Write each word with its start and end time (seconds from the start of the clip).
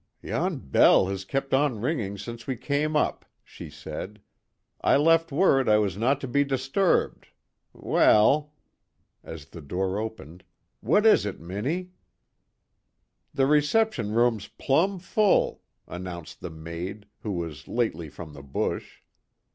"Yon 0.23 0.57
bell 0.57 1.09
has 1.09 1.23
kept 1.23 1.53
on 1.53 1.79
ringing 1.79 2.17
since 2.17 2.47
we 2.47 2.57
came 2.57 2.95
up," 2.95 3.23
she 3.43 3.69
said. 3.69 4.19
"I 4.81 4.97
left 4.97 5.31
word 5.31 5.69
I 5.69 5.77
was 5.77 5.95
no 5.95 6.15
to 6.15 6.27
be 6.27 6.43
disturbed. 6.43 7.27
Weel" 7.71 8.51
as 9.23 9.45
the 9.49 9.61
door 9.61 9.99
opened 9.99 10.43
"what 10.79 11.05
is 11.05 11.23
it, 11.27 11.39
Minnie?" 11.39 11.91
"The 13.31 13.45
reception 13.45 14.13
room's 14.13 14.47
plumb 14.47 14.97
full," 14.97 15.61
announced 15.87 16.41
the 16.41 16.49
maid, 16.49 17.05
who 17.19 17.33
was 17.33 17.67
lately 17.67 18.09
from 18.09 18.33
the 18.33 18.41
bush. 18.41 19.01